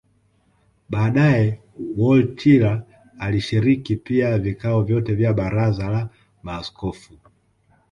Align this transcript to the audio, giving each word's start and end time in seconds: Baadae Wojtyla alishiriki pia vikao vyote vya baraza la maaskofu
Baadae 0.89 1.59
Wojtyla 1.97 2.83
alishiriki 3.19 3.95
pia 3.95 4.37
vikao 4.39 4.83
vyote 4.83 5.15
vya 5.15 5.33
baraza 5.33 5.89
la 5.89 6.09
maaskofu 6.43 7.13